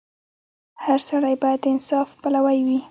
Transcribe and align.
•هر 0.83 0.99
سړی 1.09 1.35
باید 1.43 1.59
د 1.61 1.65
انصاف 1.73 2.09
پلوی 2.21 2.57
وي. 2.67 2.77